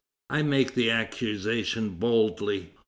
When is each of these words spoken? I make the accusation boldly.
I 0.31 0.41
make 0.41 0.73
the 0.73 0.89
accusation 0.89 1.89
boldly. 1.89 2.71